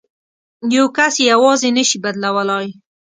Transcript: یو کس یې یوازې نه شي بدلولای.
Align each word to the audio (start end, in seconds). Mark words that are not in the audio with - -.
یو 0.75 0.85
کس 0.97 1.13
یې 1.19 1.25
یوازې 1.33 1.69
نه 1.77 1.83
شي 1.89 1.97
بدلولای. 2.03 2.67